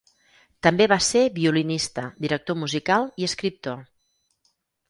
[0.67, 3.81] També va ser violinista, director musical i escriptor.